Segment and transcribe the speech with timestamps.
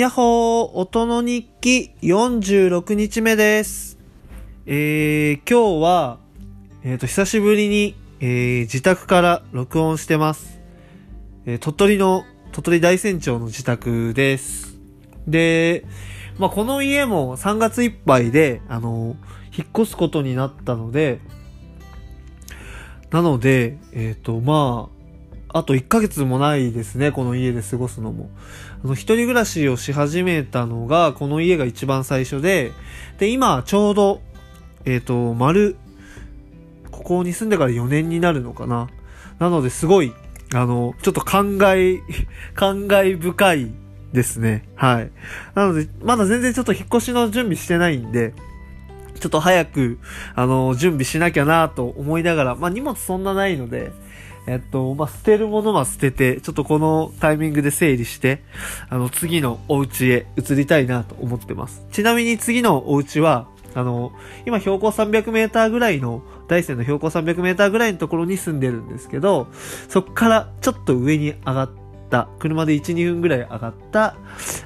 [0.00, 3.98] やっほー、音の日記46日目です。
[4.64, 6.18] えー、今日は、
[6.82, 10.58] えっ、と、久しぶりに、えー、自宅から録音してます。
[11.44, 14.78] えー、鳥取の、鳥取大山町の自宅です。
[15.28, 15.84] で、
[16.38, 19.16] まあ、この家も3月いっぱいで、あの、
[19.54, 21.20] 引っ越すことになったので、
[23.10, 24.99] なので、えっ、と、まあ、
[25.52, 28.30] あと1ヶ月もないですね、この家で過ごすのも。
[28.84, 32.72] あの、一人暮らしをし始めたのが、この家が一番最初で、
[33.18, 34.20] で、今、ちょうど、
[34.84, 35.76] えっ、と、丸、
[36.90, 38.88] ここに住んでから4年になるのかな。
[39.40, 40.12] なので、すごい、
[40.54, 42.00] あの、ちょっと感慨、
[42.54, 43.70] 感慨深い
[44.12, 44.68] ですね。
[44.76, 45.10] はい。
[45.54, 48.34] なので、まだ全然ちょっと引っ越しの準備してないんで、
[49.18, 49.98] ちょっと早く、
[50.34, 53.90] あの、準備しなきゃなと思いながら、まあ荷物そんなないので、
[54.50, 58.42] えっと、まあ、捨てるものは捨てて、ちょっとこのタイミングで整理して、
[58.88, 61.86] あの、次のお家へ移りたいなと思ってます。
[61.92, 64.10] ちなみに次のお家は、あの、
[64.46, 69.46] 今標高300メーターぐらいの、大山の標高300メーターぐらいのところに住んでるんですけど、
[69.88, 71.70] そっからちょっと上に上がっ
[72.10, 74.16] た、車で1、2分ぐらい上がった、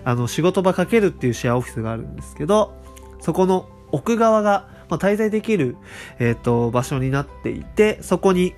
[0.02, 2.74] あの、仕事場かけるっていうシェアオフィスがあるんですけど、
[3.20, 5.76] そこの奥側が、まあ、滞在できる、
[6.18, 8.54] えっ、と、場所になっていて、そこに、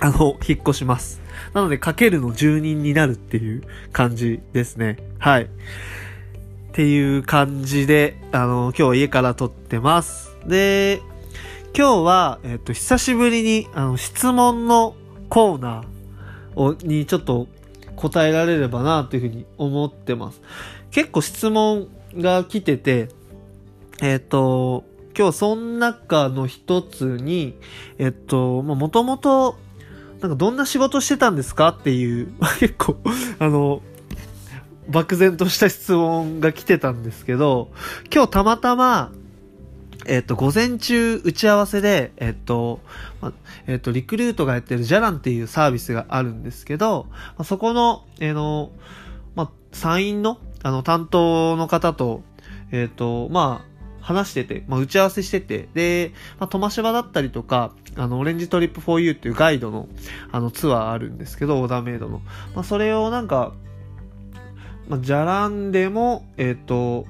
[0.00, 1.20] あの、引っ越します。
[1.52, 4.98] なので、かけるの住人になるっていう感じですね。
[5.18, 5.44] はい。
[5.44, 5.48] っ
[6.72, 10.36] ていう感じで、あの、今日は家から撮ってます。
[10.46, 11.00] で、
[11.76, 14.96] 今日は、えっ、と、久しぶりに、あの、質問の
[15.28, 17.46] コーナーを、にちょっと
[17.96, 20.40] 答えられればな、というふうに思ってます。
[20.90, 23.08] 結構質問が来てて、
[24.02, 24.84] えっ、と、
[25.16, 27.56] 今日その中の一つに、
[27.98, 29.56] えっと、もともと、
[30.24, 32.96] なんかどんな仕事してたんですかっていう、 結構、
[33.38, 33.82] あの、
[34.88, 37.70] 漠然とした質問が来てたんですけど、
[38.10, 39.12] 今日たまたま、
[40.06, 42.80] えっと、午前中打ち合わせで、えっと、
[43.20, 43.34] ま
[43.66, 47.06] えっと、リクルートがやってるジャランっていうサービスがあるんですけど、
[47.36, 48.70] まそこの、えの、
[49.34, 52.22] まあ、参院の、あの、担当の方と、
[52.72, 53.73] えっと、まあ、
[54.04, 59.88] 話してて、まあ、打ち合わせしてて、で、まあ、トマシバだったりとか、あの、オレンジトリップ 4U っていうガイドの、
[60.30, 62.20] あの、ツアーあるんですけど、オーダーメイドの。
[62.54, 63.54] まあ、それをなんか、
[64.88, 67.06] まあ、じゃらんでも、えっ、と、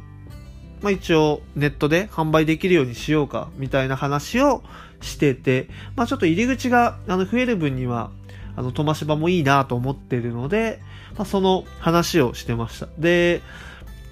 [0.82, 4.62] まあ、一応、ネットで販売できるようにしようか、みたいな話を
[5.00, 8.12] してて、まあ、ちょっと入り口が、あの、増える分には、
[8.54, 10.80] あの、トマシバもいいなと思ってるので、
[11.16, 12.86] まあ、その話をしてました。
[12.98, 13.42] で、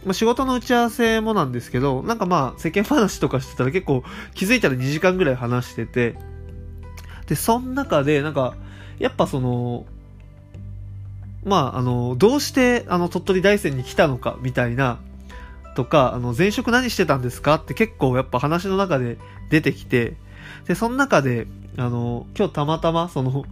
[0.04, 4.02] まあ、仕事の打ち合わせもなんですけど、なんかまあ世間話とかしてたら結構
[4.34, 6.16] 気づいたら2時間ぐらい話してて、
[7.26, 8.54] で、その中でなんか、
[8.98, 9.86] やっぱその、
[11.44, 14.98] まああの、どうしてあの鳥取大山に来たのかみたいな、
[15.74, 17.54] とか、あの、前職何してたんですか？
[17.54, 19.18] って結構やっぱ話の中で
[19.50, 20.16] 出てきて、
[20.66, 21.46] で、その中で、
[21.78, 23.44] あの、今日たまたまその、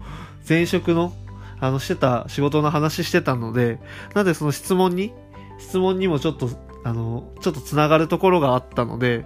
[0.48, 1.14] 前職の、
[1.60, 3.78] あの、してた仕事の話してたので、
[4.14, 5.12] なのでその質問に、
[5.60, 6.50] 質問にもちょっと、
[6.82, 9.24] あの、ちょっと繋がるところがあったので、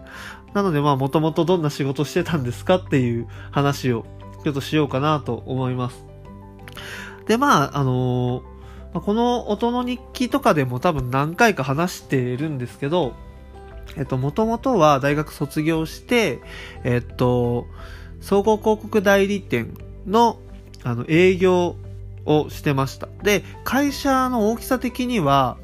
[0.55, 4.06] なのでまあもともとどんな仕事してたんですかっていう話を
[4.45, 6.05] ちょっとしようかなと思います。
[7.27, 8.43] でまあ、あの
[8.93, 13.15] まあこの音の日記とかでも多分何回か話しているんですけど、
[13.97, 16.41] えっと、もともとは大学卒業して、
[16.84, 17.66] えっと、
[18.21, 19.75] 総合広告代理店
[20.06, 20.39] の、
[20.83, 21.77] あの、営業
[22.25, 23.09] をしてました。
[23.22, 25.59] で、会社の大きさ的には、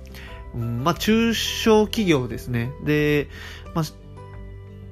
[0.55, 2.73] うんまあ、中小企業ですね。
[2.85, 3.29] で、
[3.75, 3.85] まあ、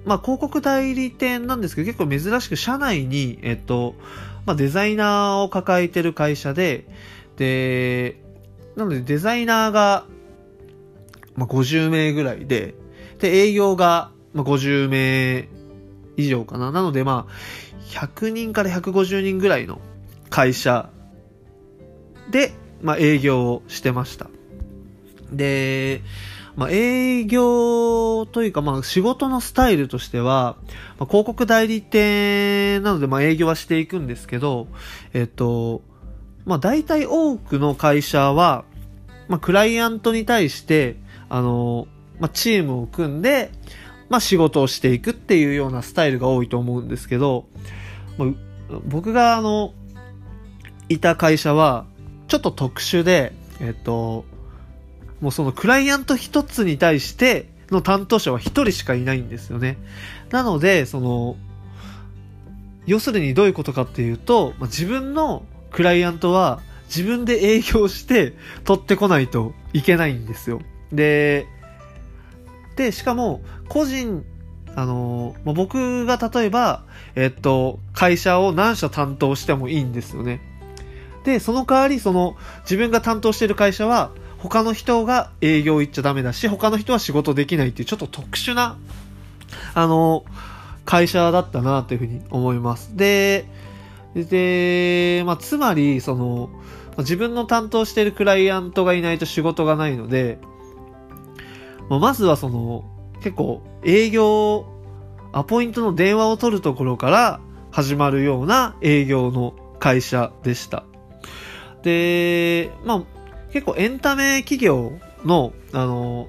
[0.04, 3.94] まあ、広告代理店なんですけど、結構珍しく社内に、えっと、
[4.46, 6.86] まあ、デザイナーを抱えてる会社で、
[7.36, 8.22] で、
[8.76, 10.06] なのでデザイナーが、
[11.34, 12.74] まあ、50名ぐらいで、
[13.18, 15.48] で、営業が、まあ、50名
[16.16, 16.70] 以上かな。
[16.70, 17.32] なので、まあ、
[17.88, 19.80] 100人から150人ぐらいの
[20.30, 20.90] 会社
[22.30, 22.52] で、
[22.82, 24.30] まあ、営業をしてました。
[25.32, 26.02] で、
[26.56, 30.56] まあ、営業というか、まあ、仕事のスタイルとしては、
[30.98, 34.66] まあ、広告代理店なので、まあ、営業はしていくんですけど、
[35.14, 35.82] えっと、
[36.46, 38.64] まあ、大体多くの会社は、
[39.28, 40.96] まあ、クライアントに対して、
[41.28, 41.86] あの、
[42.18, 43.52] まあ、チームを組んで、
[44.08, 47.46] まあ、仕事をしていくっていうようなスタイルが多いと思うんですけど、
[48.16, 48.28] まあ、
[48.86, 49.74] 僕があの、
[50.88, 51.86] いた会社は、
[52.26, 54.24] ちょっと特殊で、えっと、
[55.20, 59.76] もうそのクライアント一つに対しての担当者は一人しかいないんですよね。
[60.30, 61.36] なので、その、
[62.86, 68.34] 要するにどういうことかっていうと、まあ、自分のクライアントは自分で営業して
[68.64, 70.60] 取ってこないといけないんですよ。
[70.92, 71.46] で、
[72.76, 74.24] で、しかも、個人、
[74.74, 80.40] あの、まあ、僕が例えば、えっと、会社を何社担当してもいいんですよね。
[81.24, 88.78] で、その代わり、その、自分が担当している会社は、他の人が営業行っちゃダメだし、他の人は仕事できないっていう、ちょっと特殊な、
[89.74, 90.24] あの、
[90.84, 92.96] 会社だったなというふうに思います。
[92.96, 93.46] で、
[94.14, 96.50] で、まあ、つまり、その、
[96.98, 100.38] 自分の担当しているクライアントがいないと仕事がないので、
[101.88, 102.84] ままずはその、
[103.22, 104.66] 結構営業、
[105.32, 107.40] アポイントの電話を取るところから
[107.70, 110.84] 始まるような営業の会社でした。
[111.82, 113.17] で、まあ、
[113.52, 116.28] 結構エンタメ企業の、あの、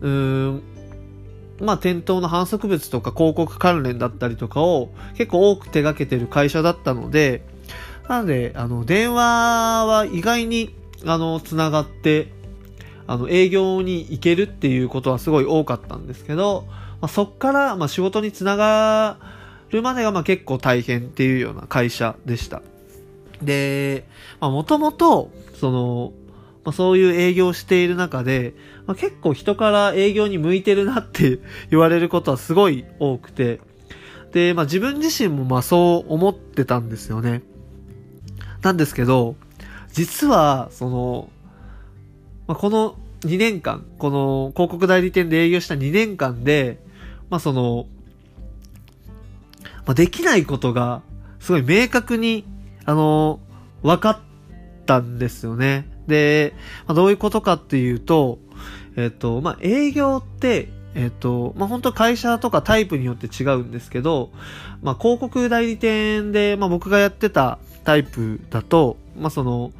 [0.00, 0.62] うーん、
[1.60, 7.42] まあ、店頭の反則物とか広告関連だったりとかを結構多く手掛けてる会社だったので、
[8.08, 10.74] なので、あの、電話は意外に、
[11.04, 12.28] あの、つながって、
[13.06, 16.66] あの、営業に行けるっていうことはすごい多かったんですけど、
[17.00, 19.18] まあ、そっから、まあ、仕事につなが
[19.70, 22.62] るまでが、まあ、結構大変っていうような会社でした。
[23.42, 24.06] で、
[24.40, 26.12] まあ、もともと、その、
[26.64, 28.54] まあ、そういう営業している中で、
[28.86, 31.38] まあ、結構人から営業に向いてるなって
[31.70, 33.60] 言われることはすごい多くて、
[34.32, 37.42] で、まあ、自分自身もまあそう思ってたんですよね。
[38.62, 39.36] なんですけど、
[39.92, 41.30] 実は、その、
[42.46, 46.80] まあ、この2年間、この広告代理店で営業した2年間で、
[47.30, 47.86] まあ、その、
[49.86, 51.02] まあ、できないことが、
[51.38, 52.44] すごい明確に、
[52.86, 53.40] あの、
[53.82, 54.18] 分かっ
[54.86, 55.86] たんですよね。
[56.06, 56.54] で、
[56.86, 58.38] まあ、どういうことかっていうと、
[58.96, 64.30] えっと、まあ、営業って、えっと、まあ、本当会社とかタイプによって違うんですけど、
[64.82, 69.72] まあ、広告代理店で、まあ、僕がやってたタイプだと、まあ、その、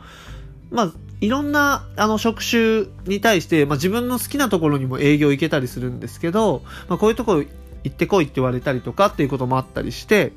[0.70, 7.44] まあ、いろんな、あの、職種に対して、まあ、自分の好きなところにも営業行けたりするんですけど、まあ、こういうところ
[7.85, 10.32] 行ってこいって言われたりとかっていうこともあったりして、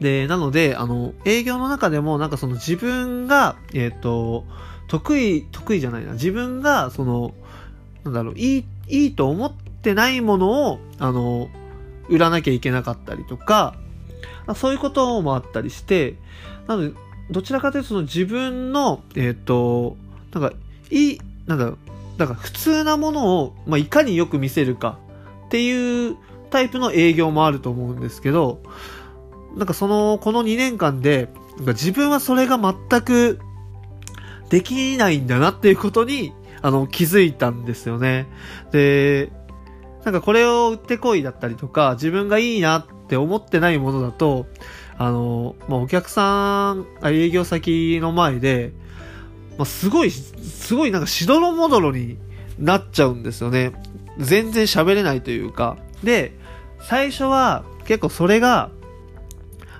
[0.00, 4.44] で、なので、あの、営業の中でも、なんかその自分が、えっ、ー、と、
[4.88, 6.12] 得意、得意じゃないな。
[6.12, 7.34] 自分が、その、
[8.04, 11.48] なんだろう、いい、いいと思ってないものを、あの、
[12.08, 13.74] 売らなきゃいけなかったりとか、
[14.56, 16.16] そういうこともあったりして、
[16.66, 16.92] なので、
[17.30, 19.96] どちらかというとその自分の、えっ、ー、と、
[20.32, 20.52] なんか、
[20.90, 21.78] いい、なんだろう、
[22.18, 24.98] だか普通なものを、まあ、いかによく見せるか
[25.46, 26.16] っていう
[26.50, 28.60] タイプの営業もあると思うんですけど、
[29.56, 31.28] なんかその、この2年間で、
[31.58, 33.38] 自分はそれが全く
[34.50, 38.26] できないんだなっていうことに、あの、気づいたんですよね。
[38.72, 39.30] で、
[40.04, 44.46] なんかこれを売ってこいだったりとか、自分がいいなって思ってないものだと、
[44.96, 48.72] あの、まあ、お客さん、営業先の前で、
[49.56, 52.18] まあ、すごい、すごいなんかしどろもどろに
[52.58, 53.72] なっちゃうんですよね。
[54.18, 55.76] 全然喋れないというか。
[56.02, 56.36] で、
[56.80, 58.70] 最初は結構それが、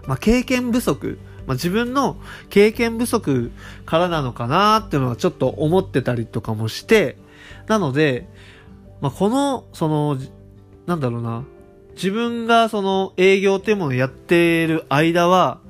[0.06, 2.16] まあ、経験不足、まあ、自分の
[2.50, 3.50] 経験不足
[3.86, 7.16] からなのかなっていうのはちょっと思ってたりとかもして、
[7.66, 8.28] なので、
[9.00, 10.18] まあ、この、その、
[10.86, 11.44] なんだろうな、
[11.94, 15.60] 自分がその営業っていうものをやっている間は、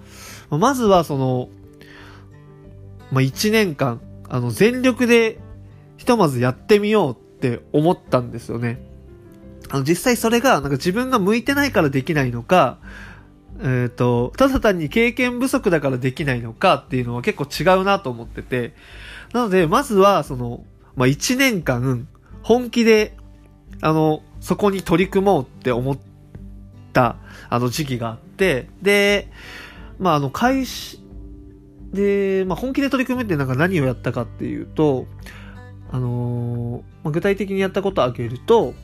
[0.50, 1.48] まずはその、
[3.10, 5.38] まあ、1年間、あの、全力で
[5.96, 8.80] ひとまずやってみようって思ったんですよね。
[9.70, 12.78] あの、実際それが、なんか自分が向いてないからできないのか、
[13.64, 18.74] えっ、ー、と、ただ単に経験不足だからできないのかっていうのは結構違うなと思ってて、
[19.32, 22.06] なので、まずは、その、まあ、1年間、
[22.42, 23.16] 本気で、
[23.80, 25.98] あの、そこに取り組もうって思っ、
[26.94, 27.16] た、
[27.50, 29.28] あの時期があって、で、
[29.98, 31.00] まあ、あの、開始、
[31.92, 35.06] で、まあ、本気で取り組むってなんか何をやったかっていうと、
[35.92, 38.74] あのー、ま、具体的にやったことを挙げると、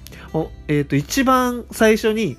[0.69, 2.37] えっ、ー、と、一番最初に、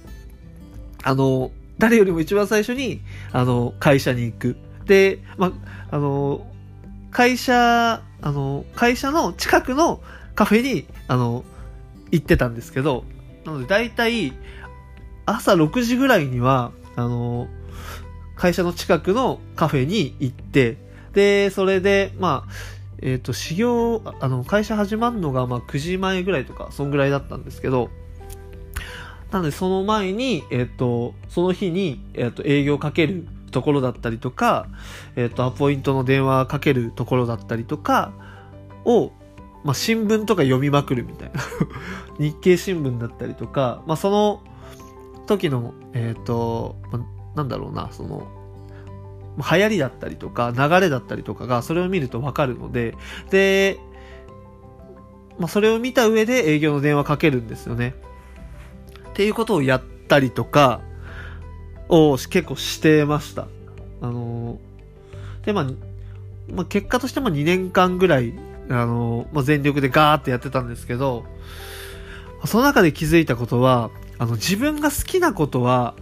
[1.04, 4.56] あの、誰よりも一番最初に、あの、会社に行く。
[4.86, 5.52] で、ま
[5.90, 6.46] あ、の、
[7.10, 10.00] 会社、あの、会社の近くの
[10.36, 11.44] カフェに、あの、
[12.12, 13.04] 行ってたんですけど、
[13.46, 14.32] なので大体、
[15.26, 17.48] 朝6時ぐらいには、あの、
[18.36, 20.78] 会社の近くのカフェに行って、
[21.14, 22.52] で、それで、まあ、
[23.02, 27.90] えっ、ー、と、修行、あの、会社始まるのが、まあ、9時前ぐらいとか、そんぐらいだったんですけど、
[29.32, 34.68] なので、その前に、えっ、と、その日に、えっ、と、営業かけるところだったりとか、
[35.16, 38.12] えっ、と、アポイントの電話かけるところだったりとか
[38.84, 39.12] を、
[39.64, 41.40] まあ、新聞とか読みまくるみたいな
[42.20, 44.42] 日経新聞だったりとか、まあ、その、
[45.28, 46.76] 時の、えっ、ー、と、
[47.36, 48.28] なんだろうな、その、
[49.38, 52.96] 流行りだったりとか、流れだったりとかが、それを見るとわかるので、
[53.30, 53.80] で、
[55.40, 57.96] まあ、それを見た上で営業の電話かけるんですよね。
[59.12, 60.82] っていうことをやったりとか、
[61.90, 63.48] を結構してました。
[64.02, 65.66] あのー、で、まあ、
[66.52, 68.34] まあ、結果としても2年間ぐらい、
[68.70, 71.26] あのー、まあ、全力でガーってやってたんですけど、
[72.46, 75.96] その中で気づいたことは、あの、自分が好きなことは、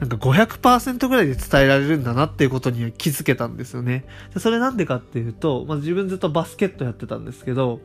[0.00, 4.06] なんか500%ぐらいで伝えられるんだなっていうことに気づけたんですよね。
[4.32, 7.80] でそれなんでかっていうと、まあ、自分ずっとバスケットやってたんですけど、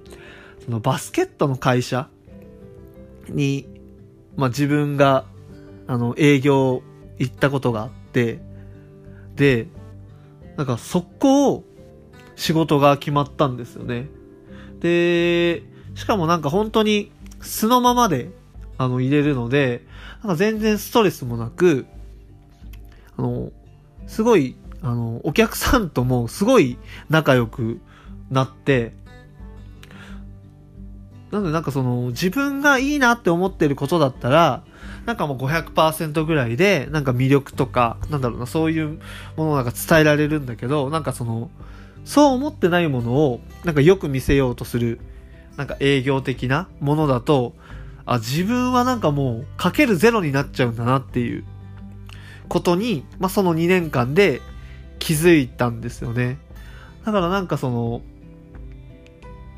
[0.64, 2.08] そのバスケットの会社
[3.28, 3.68] に、
[4.36, 5.26] まあ、自分が、
[5.88, 6.82] あの、営業
[7.20, 8.40] 行ったことがあって、
[9.36, 9.68] で、
[10.58, 11.64] なんか速攻
[12.36, 14.08] 仕事が決まったんですよね。
[14.80, 15.64] で、
[15.96, 17.12] しかもなんか本当に
[17.42, 18.30] 素のままで、
[18.78, 19.86] あの、入れるので、
[20.22, 21.86] なんか全然ストレスもなく、
[23.18, 23.52] あの、
[24.08, 26.78] すごい、あの、お客さんともすごい
[27.10, 27.80] 仲良く
[28.30, 28.94] なって、
[31.36, 34.64] なのでなんかその自分がいいなって思ってることだったら、
[35.06, 39.00] なんかもう500%ぐらいで、なんか魅力とか、なんだろうな、そういう
[39.36, 41.50] ものなんか伝えられるんだけど、なんかその、
[42.06, 45.02] そう思ってないものを、なんかよく見せようとする、
[45.58, 47.54] なんか営業的なものだと、
[48.06, 51.44] あ、自分はなんかもう、かけるゼロになっちゃうんだなっていう
[52.48, 54.42] ことに、まあ、その2年間で
[55.00, 56.38] 気づいたんですよね。
[57.04, 58.02] だからなんかその、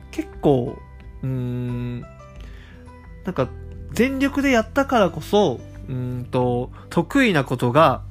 [0.10, 0.79] 結構、
[1.24, 3.50] うーん、なんか、
[3.91, 5.59] 全力でやったからこそ、
[5.89, 8.01] うんと、得意なことが、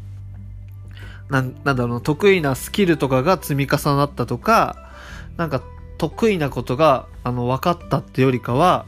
[1.28, 4.90] なん、なんだろう、得意なスキルとかが積み重なったとか、
[5.36, 5.62] なんか、
[5.98, 8.86] 得意なことが、あの、分かったってよりかは、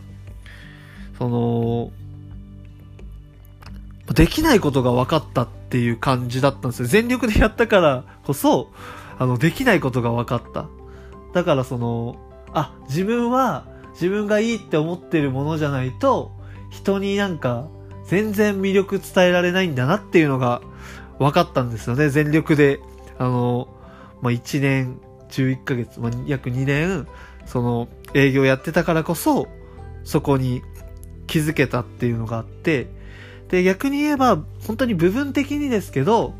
[1.18, 1.90] その、
[4.14, 6.86] できないことが分かったっていう感じだったんですよ。
[6.86, 8.70] 全力でやったからこそ、
[9.18, 10.66] あの、できないことが分かった。
[11.34, 12.16] だからその、
[12.54, 13.64] あ、自分は
[14.00, 16.30] 自分がいいって思ってるものじゃないと、
[16.70, 17.68] 人になんか
[18.06, 20.62] 全然魅力伝えられないんだなっていうのが
[21.18, 22.08] 分かったんですよね。
[22.08, 22.80] 全力で、
[23.18, 23.68] あの、
[24.22, 25.00] まあ、1年
[25.30, 27.06] 11ヶ月、まあ、約2年、
[27.44, 29.48] その営業やってたからこそ、
[30.04, 30.62] そこに
[31.26, 32.88] 気づけたっていうのがあって、
[33.48, 36.34] で、逆に言えば、本当に部分的にですけど、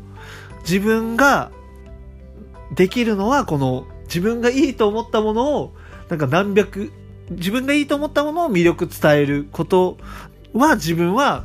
[0.61, 1.51] 自分が
[2.73, 5.73] できるのは、この、自分がいいと思ったものを、
[6.09, 6.91] なんか何百、
[7.31, 9.97] 自分がいいと思ったものを魅力伝えること
[10.53, 11.43] は、自分は、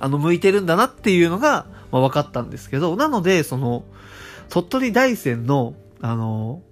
[0.00, 3.84] あの、向いてるんだなっていうのが、まあ、分かったんですけど、なので、その、
[4.48, 6.62] 鳥取大山の、あの、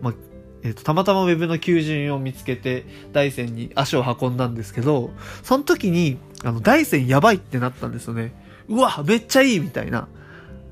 [0.00, 0.14] まあ、
[0.62, 5.10] えっ、と、たまたまウェブの求人を見つけて、大山に足を運んだんですけど、
[5.42, 8.32] その時に、あの、大山やばいってなったんですよね。
[8.68, 10.08] うわ、めっちゃいいみたいな。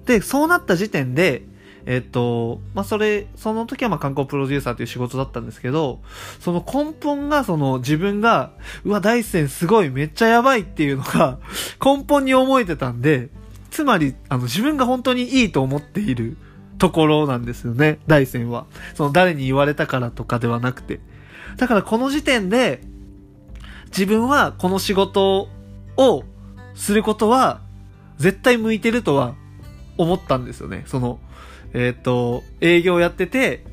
[0.06, 1.42] で、そうなった時点で、
[1.86, 6.00] えっと、まあ、それ、その時はま、観光プロデューサーという仕事だったんですけど、
[6.40, 8.52] その根本がその自分が、
[8.84, 11.38] うわ、大山すごい、めっちゃやばいっていうのが
[11.84, 13.30] 根本に思えてたんで、
[13.70, 16.36] つまり、あの、自分が本当にいいと思っている
[16.78, 18.66] ところなんですよね、大山は。
[18.94, 21.00] その誰に言われたからとかではなくて。
[21.56, 22.82] だからこの時点で、
[23.86, 25.48] 自分はこの仕事
[25.96, 26.24] を
[26.74, 27.60] することは、
[28.18, 29.34] 絶対向いてるとは
[29.98, 30.84] 思ったんですよね。
[30.86, 31.18] その、
[31.74, 33.64] えっ、と、営業やってて、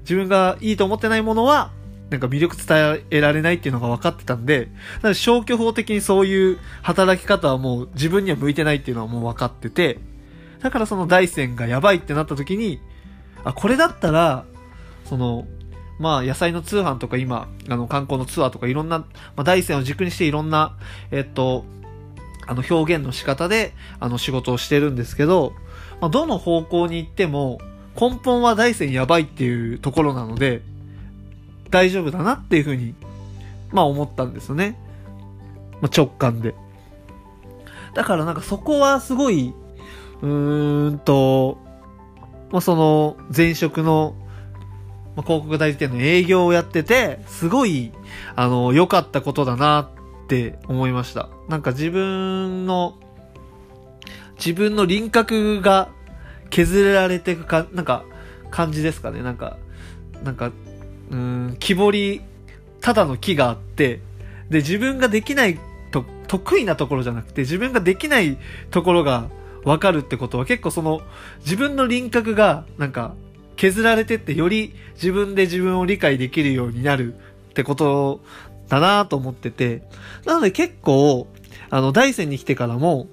[0.00, 1.70] 自分がいいと思ってないものは、
[2.10, 4.68] なんか魅力伝えられないっていうのが分かってたんで、
[5.02, 9.98] なので消去法的にそういう働き方はもう自分には向いてないっていうのはもう分かってて、
[10.60, 12.80] だからその大山がやばいってなった時に、
[13.44, 14.44] あ、これだったら、
[15.04, 15.46] その、
[15.98, 19.06] まあ野菜の通販とか今、あの観光のツアーとかいろんな、ま
[19.36, 20.78] あ大山を軸にしていろんな、
[21.10, 21.64] えっと、
[22.46, 25.52] あの表現の仕方で、あの仕事をしてるんですけど、
[26.00, 27.58] まあ、どの方向に行っても、
[28.00, 30.62] 根本は大山やばいっていうところなので、
[31.70, 32.94] 大丈夫だなっていうふうに、
[33.72, 34.78] まあ思ったんですよね。
[35.80, 36.54] まあ、直感で。
[37.94, 39.52] だからなんかそこはすごい、
[40.22, 41.58] うーんと、
[42.50, 44.14] まあ、その前職の、
[45.24, 47.90] 広告代理店の営業をやってて、すごい、
[48.36, 49.90] あの、良かったことだな
[50.24, 51.28] って思いました。
[51.48, 52.94] なんか自分の
[54.38, 55.88] 自分の輪郭が
[56.50, 58.04] 削られていくか、なんか、
[58.50, 59.22] 感じですかね。
[59.22, 59.58] なんか、
[60.22, 60.52] なんか、
[61.10, 62.22] うん、木彫り、
[62.80, 64.00] ただの木があって、
[64.48, 65.58] で、自分ができない
[65.90, 68.38] と、得意なところじゃなくて、自分ができない
[68.70, 69.28] ところが
[69.64, 71.02] わかるってことは結構その、
[71.40, 73.14] 自分の輪郭が、なんか、
[73.56, 77.18] 削られてって、より自分で自分を理解できるようになるっ
[77.54, 78.20] てこと
[78.68, 79.82] だなと思ってて、
[80.24, 81.26] なので結構、
[81.70, 83.08] あの、大山に来てからも、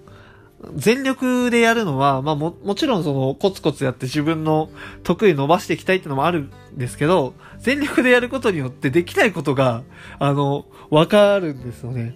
[0.76, 4.70] 全力でやるのは、まあも、もちろんそのコツコツやって自分の
[5.04, 9.84] 得意伸ばしていきたいってのもあるんですけど、全力でやることによってできないことが、
[10.20, 12.16] あの、わかるんですよね。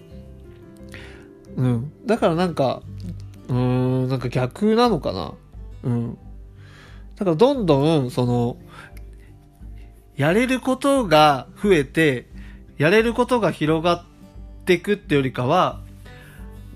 [1.56, 1.92] うん。
[2.06, 2.82] だからなんか、
[3.48, 5.32] うーん、なんか逆なのかな。
[5.84, 6.18] うん。
[7.16, 8.56] だからどんどん、その、
[10.16, 12.28] やれることが増えて、
[12.78, 14.04] やれることが広がっ
[14.64, 15.80] ていくってよりかは、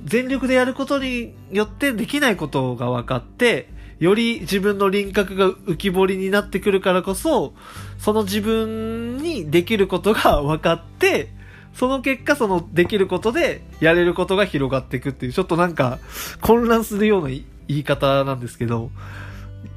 [0.04, 3.68] 全力でやることによってできないことが分かって、
[3.98, 7.54] より自分の輪郭が浮き彫りになってくるからこそ、
[7.98, 11.32] その自分にできることが分かって、
[11.74, 15.98] その結果そのできることでやれることが広がっていくっていう、ちょっとなんか
[16.40, 18.90] 混乱するような言い方なんですけど、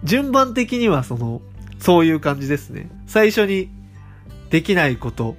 [0.04, 1.42] 順番的にはその、
[1.80, 2.90] そういう感じですね。
[3.08, 3.70] 最初に
[4.50, 5.36] できないこと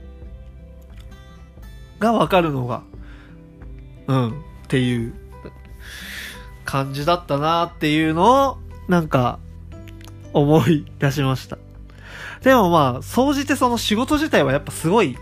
[1.99, 2.83] が分かるのが、
[4.07, 5.15] うん、っていう
[6.67, 9.39] 感じだったなっていうのを、なんか、
[10.35, 11.57] 思い出しました。
[12.43, 15.17] でもまあ、総じてその仕事自体はやっぱすごい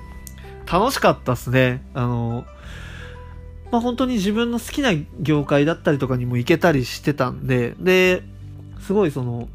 [0.71, 1.87] 楽しかったっすね。
[1.95, 2.45] あの、
[3.71, 8.25] まあ本当に自分の好きな業界だったりとかにも行けたりしてたんで、で、
[8.81, 9.49] すごいその、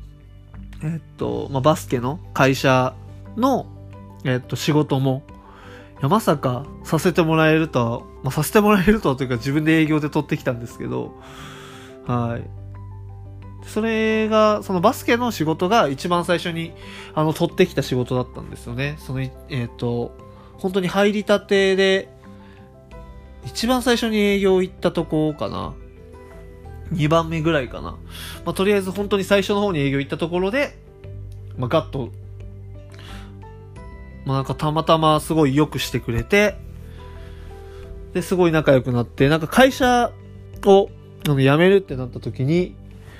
[0.83, 2.95] えっと、まあバスケの会社
[3.35, 3.67] の、
[4.23, 5.23] えっと、仕事も、
[6.01, 11.13] や、まさかさせてもらえるとは、まあ、させてもらえるとはというか自分で営業で取ってきたんですけど、
[12.07, 12.61] はい。
[13.67, 16.73] それが、そのバスケの仕事が一番最初に、
[17.13, 18.95] あの、取ってきた仕事だったんですよね。
[18.99, 20.17] その、えっ、ー、と、
[20.57, 22.09] 本当に入りたてで、
[23.45, 25.73] 一番最初に営業行ったとこかな。
[26.93, 27.97] 2番目ぐらいかな。
[28.45, 30.77] まあ、とりあえず本当に最初の方に営業行ったところで、
[31.57, 32.09] まあ、ガッと
[34.25, 36.55] まあ、なんかたまたますごい良くしてくれて、
[38.13, 40.11] で、すごい仲良くなって、なんか会社
[40.65, 40.89] を
[41.25, 42.75] あの辞めるってなった時に、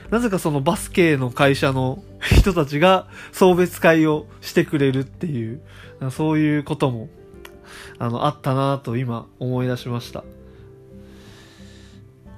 [0.09, 5.61] なぜかそのバスケの会社の 人たちが送別会をしてくれるっていう、
[6.11, 7.09] そういうことも、
[7.97, 10.23] あの、あったなと今思い出しました。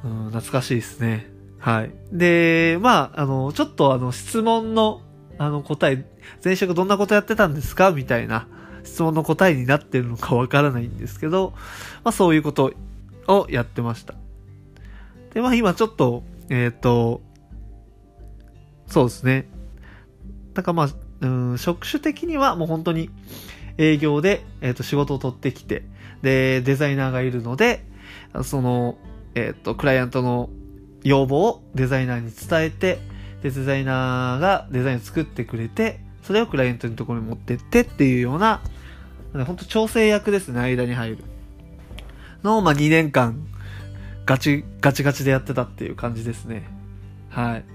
[0.04, 1.32] うん、懐かしいですね。
[1.60, 1.92] はい。
[2.12, 5.02] で、まあ、あの、ちょっとあの、質問の
[5.38, 6.06] あの答え、
[6.44, 7.92] 前職どんなことやってたんですか？
[7.92, 8.48] みたいな
[8.84, 11.54] 質問の答えになってるのかわからないんですけど、
[12.04, 12.74] まあそういうこと
[13.28, 14.16] をやってました。
[15.34, 17.22] で、まあ今ちょっと、えっ、ー、と、
[18.88, 19.48] そうですね。
[20.54, 20.90] だからまあ、
[21.22, 23.10] うん、職種的にはもう本当に
[23.78, 25.84] 営業で、えっ、ー、と仕事を取ってきて、
[26.22, 27.84] で、デザイナーがいるので、
[28.44, 28.98] その、
[29.36, 30.50] えっ、ー、と、クライアントの
[31.04, 33.00] 要望をデザイナーに伝えて、
[33.50, 38.62] デザイナーがデザインを作ってくれて、それをクライアントのところに持ってってっていうような、
[39.34, 41.18] 本当調整役ですね、間に入る。
[42.44, 43.46] の、まあ、2年間、
[44.26, 46.64] ガチ、ガチガチでやってたっていう感じですね。
[47.30, 47.66] はい。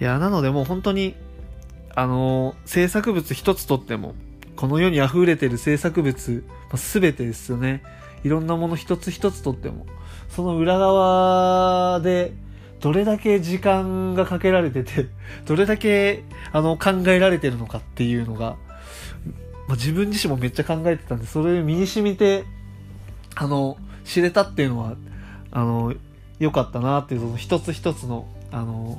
[0.00, 1.14] いや、なのでもう本当に、
[1.94, 4.14] あのー、制作物一つとっても、
[4.56, 6.44] この世に溢れてる制作物、
[6.76, 7.82] す、べ、てですよね。
[8.24, 9.86] いろんなもの一つ一つとっても、
[10.28, 12.32] その裏側で、
[12.80, 15.06] どれだけ時間がかけられてて、
[15.46, 18.56] どれだけ、あの、考えられてるのかっていうのが、
[19.66, 22.44] まあ、自分自身もめっちゃ考えてたんで、それ身に染みて、
[23.34, 24.96] あの、知れたっていうのは、
[25.50, 25.94] あの、
[26.38, 28.98] 良かったなっていう、その一つ一つの、あの、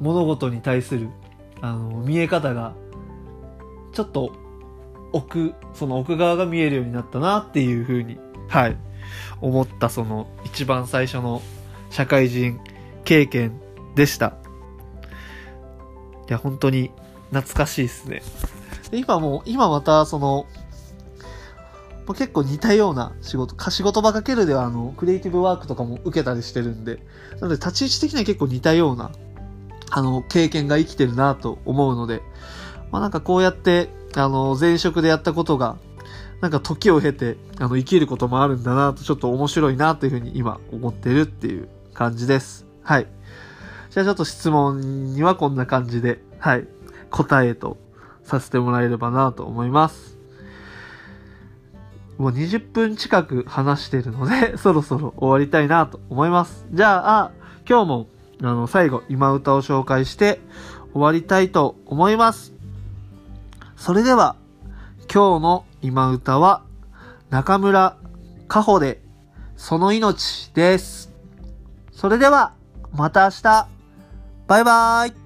[0.00, 1.08] 物事に対する、
[1.60, 2.74] あの、見え方が、
[3.92, 4.32] ちょっと、
[5.12, 8.76] 奥、その奥側が見えるようになったなっていうふうに、はい、
[9.40, 11.42] 思ったその一番最初の
[11.90, 12.60] 社会人
[13.04, 13.60] 経験
[13.94, 14.34] でした。
[16.28, 16.90] いや、本当に
[17.30, 18.22] 懐かしいですね。
[18.92, 20.46] 今も、今またその、
[22.08, 26.98] 結構似たような仕事、仕事場かけるではあの、クリエイティブワークとかも受けたりしてるんで、
[27.40, 29.12] なので立ち位置的には結構似たような、
[29.90, 32.22] あの、経験が生きてるなと思うので、
[32.90, 35.76] まあなんかこうやって、あの、前職でやったことが、
[36.40, 42.71] なんか時を経て、あの、生きることもあるんだなと、ちょっと面白いなというふうに今思ってるっていう感じです。
[42.82, 43.06] はい。
[43.90, 46.66] じゃあちょっと質問にはこんな感じで、はい、
[47.10, 47.76] 答えと
[48.24, 50.12] させてもらえればなと思います。
[52.18, 56.66] もう20分近く話してるので、 そろそろ終わりたいなと思います。
[56.72, 57.30] じゃあ、
[57.68, 58.06] 今日も、
[58.42, 60.40] あの、最後、今歌を紹介して
[60.92, 62.52] 終わりたいと思います。
[63.76, 64.36] それでは、
[65.12, 66.62] 今日の今歌は、
[67.30, 67.96] 中村
[68.46, 69.02] かほで、
[69.56, 71.12] その命です。
[71.92, 72.52] それでは、
[72.92, 73.68] また明日。
[74.46, 75.21] バイバーイ。